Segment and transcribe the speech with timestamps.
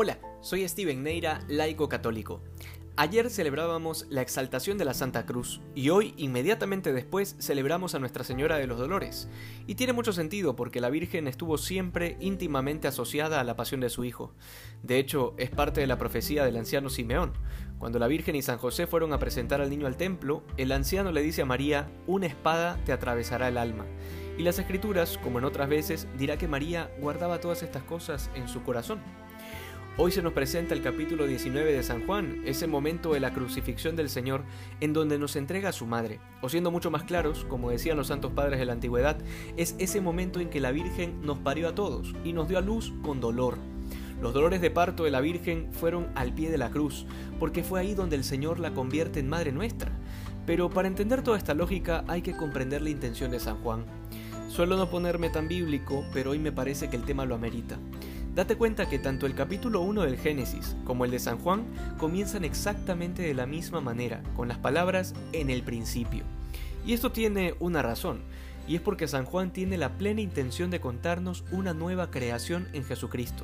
[0.00, 2.40] Hola, soy Steven Neira, laico católico.
[2.94, 8.22] Ayer celebrábamos la exaltación de la Santa Cruz y hoy, inmediatamente después, celebramos a Nuestra
[8.22, 9.28] Señora de los Dolores.
[9.66, 13.90] Y tiene mucho sentido porque la Virgen estuvo siempre íntimamente asociada a la pasión de
[13.90, 14.32] su Hijo.
[14.84, 17.32] De hecho, es parte de la profecía del anciano Simeón.
[17.80, 21.10] Cuando la Virgen y San José fueron a presentar al niño al templo, el anciano
[21.10, 23.84] le dice a María, una espada te atravesará el alma.
[24.38, 28.46] Y las escrituras, como en otras veces, dirá que María guardaba todas estas cosas en
[28.46, 29.00] su corazón.
[30.00, 33.96] Hoy se nos presenta el capítulo 19 de San Juan, ese momento de la crucifixión
[33.96, 34.44] del Señor
[34.80, 36.20] en donde nos entrega a su madre.
[36.40, 39.18] O siendo mucho más claros, como decían los santos padres de la antigüedad,
[39.56, 42.60] es ese momento en que la Virgen nos parió a todos y nos dio a
[42.60, 43.58] luz con dolor.
[44.22, 47.04] Los dolores de parto de la Virgen fueron al pie de la cruz,
[47.40, 49.90] porque fue ahí donde el Señor la convierte en Madre nuestra.
[50.46, 53.84] Pero para entender toda esta lógica hay que comprender la intención de San Juan.
[54.48, 57.80] Suelo no ponerme tan bíblico, pero hoy me parece que el tema lo amerita.
[58.38, 61.64] Date cuenta que tanto el capítulo 1 del Génesis como el de San Juan
[61.98, 66.22] comienzan exactamente de la misma manera, con las palabras en el principio.
[66.86, 68.20] Y esto tiene una razón,
[68.68, 72.84] y es porque San Juan tiene la plena intención de contarnos una nueva creación en
[72.84, 73.42] Jesucristo.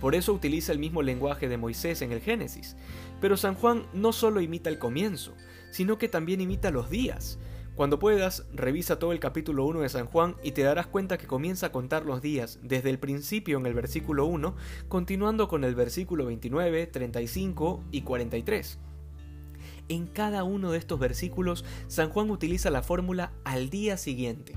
[0.00, 2.76] Por eso utiliza el mismo lenguaje de Moisés en el Génesis.
[3.20, 5.34] Pero San Juan no solo imita el comienzo,
[5.72, 7.40] sino que también imita los días.
[7.78, 11.28] Cuando puedas, revisa todo el capítulo 1 de San Juan y te darás cuenta que
[11.28, 14.56] comienza a contar los días desde el principio en el versículo 1,
[14.88, 18.80] continuando con el versículo 29, 35 y 43.
[19.88, 24.54] En cada uno de estos versículos, San Juan utiliza la fórmula al día siguiente,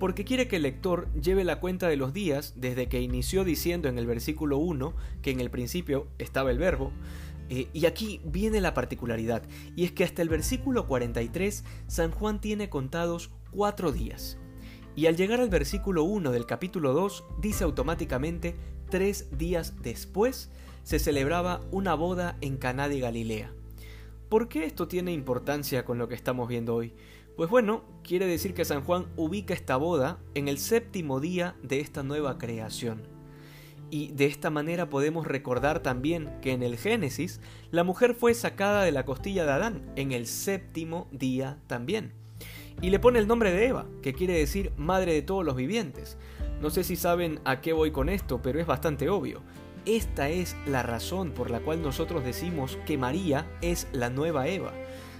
[0.00, 3.90] porque quiere que el lector lleve la cuenta de los días desde que inició diciendo
[3.90, 6.90] en el versículo 1 que en el principio estaba el verbo,
[7.48, 9.42] eh, y aquí viene la particularidad,
[9.76, 14.38] y es que hasta el versículo 43 San Juan tiene contados cuatro días.
[14.94, 18.56] Y al llegar al versículo 1 del capítulo 2 dice automáticamente
[18.90, 20.50] tres días después
[20.82, 23.52] se celebraba una boda en Caná de Galilea.
[24.28, 26.94] ¿Por qué esto tiene importancia con lo que estamos viendo hoy?
[27.36, 31.80] Pues bueno, quiere decir que San Juan ubica esta boda en el séptimo día de
[31.80, 33.02] esta nueva creación.
[33.92, 38.84] Y de esta manera podemos recordar también que en el Génesis la mujer fue sacada
[38.84, 42.14] de la costilla de Adán en el séptimo día también.
[42.80, 46.16] Y le pone el nombre de Eva, que quiere decir madre de todos los vivientes.
[46.62, 49.42] No sé si saben a qué voy con esto, pero es bastante obvio.
[49.84, 54.72] Esta es la razón por la cual nosotros decimos que María es la nueva Eva,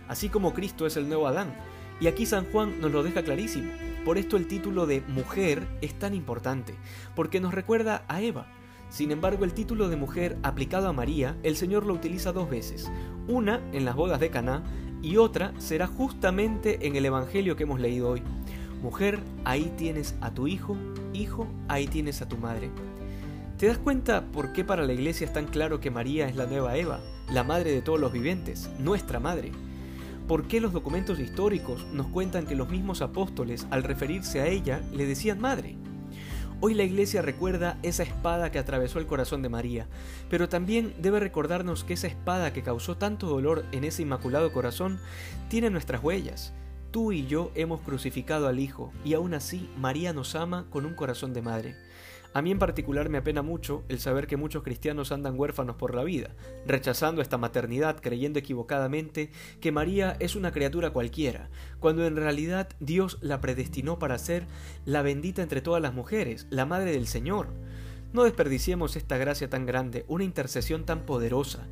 [0.09, 1.55] así como Cristo es el nuevo Adán.
[2.01, 3.71] Y aquí San Juan nos lo deja clarísimo.
[4.07, 6.75] Por esto el título de mujer es tan importante,
[7.15, 8.47] porque nos recuerda a Eva.
[8.93, 12.93] Sin embargo, el título de mujer aplicado a María, el Señor lo utiliza dos veces.
[13.27, 14.63] Una en las bodas de Caná
[15.01, 18.23] y otra será justamente en el evangelio que hemos leído hoy.
[18.83, 20.77] Mujer, ahí tienes a tu hijo,
[21.15, 22.69] hijo, ahí tienes a tu madre.
[23.57, 26.45] ¿Te das cuenta por qué para la iglesia es tan claro que María es la
[26.45, 27.01] nueva Eva,
[27.33, 29.53] la madre de todos los vivientes, nuestra madre?
[30.29, 34.83] ¿Por qué los documentos históricos nos cuentan que los mismos apóstoles, al referirse a ella,
[34.93, 35.79] le decían madre?
[36.65, 39.89] Hoy la iglesia recuerda esa espada que atravesó el corazón de María,
[40.31, 45.01] pero también debe recordarnos que esa espada que causó tanto dolor en ese inmaculado corazón
[45.49, 46.53] tiene nuestras huellas.
[46.93, 50.95] Tú y yo hemos crucificado al Hijo, y aún así María nos ama con un
[50.95, 51.75] corazón de madre.
[52.35, 55.95] A mí en particular me apena mucho el saber que muchos cristianos andan huérfanos por
[55.95, 56.31] la vida,
[56.67, 63.19] rechazando esta maternidad creyendo equivocadamente que María es una criatura cualquiera, cuando en realidad Dios
[63.21, 64.47] la predestinó para ser
[64.87, 67.49] la bendita entre todas las mujeres, la Madre del Señor.
[68.15, 71.67] No desperdiciemos esta gracia tan grande, una intercesión tan poderosa.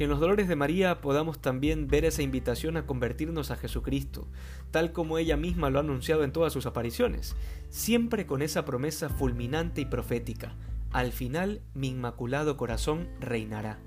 [0.00, 4.28] Que en los dolores de María podamos también ver esa invitación a convertirnos a Jesucristo,
[4.70, 7.36] tal como ella misma lo ha anunciado en todas sus apariciones,
[7.68, 10.56] siempre con esa promesa fulminante y profética.
[10.90, 13.78] Al final mi inmaculado corazón reinará.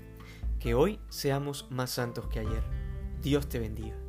[0.60, 2.62] Que hoy seamos más santos que ayer.
[3.20, 4.03] Dios te bendiga.